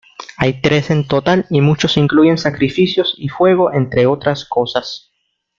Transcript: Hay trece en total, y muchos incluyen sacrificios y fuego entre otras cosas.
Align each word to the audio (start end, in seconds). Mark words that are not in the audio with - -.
Hay 0.37 0.61
trece 0.61 0.93
en 0.93 1.07
total, 1.07 1.45
y 1.51 1.61
muchos 1.61 1.95
incluyen 1.95 2.39
sacrificios 2.39 3.13
y 3.19 3.29
fuego 3.29 3.71
entre 3.71 4.07
otras 4.07 4.45
cosas. 4.45 5.11